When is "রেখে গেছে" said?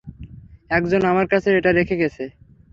1.71-2.23